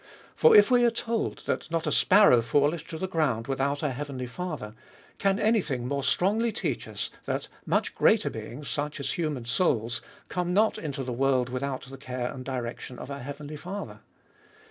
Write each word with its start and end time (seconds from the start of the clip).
For 0.35 0.55
if 0.55 0.71
we 0.71 0.83
are 0.83 0.89
told, 0.89 1.45
that 1.45 1.69
not 1.69 1.85
a 1.85 1.91
sparroic 1.91 2.41
fallet/i 2.43 2.89
to 2.89 2.97
the 2.97 3.07
ground 3.07 3.45
witJiout 3.45 3.83
our 3.83 3.93
heavenlj/ 3.93 4.27
Fathei\ 4.29 4.73
can 5.19 5.37
any 5.37 5.61
thing 5.61 5.87
more' 5.87 6.03
strongly 6.03 6.51
teach 6.51 6.87
us, 6.87 7.11
that 7.25 7.47
much 7.67 7.93
greater 7.93 8.31
beings, 8.31 8.67
such 8.67 8.99
as 8.99 9.11
human 9.11 9.45
souls, 9.45 10.01
come 10.27 10.55
not 10.55 10.79
into 10.79 11.03
the 11.03 11.13
world 11.13 11.49
without 11.49 11.83
the 11.83 11.97
care 11.97 12.33
and 12.33 12.43
direction 12.43 12.97
of 12.97 13.11
our 13.11 13.19
heavenly 13.19 13.55
Father? 13.55 13.99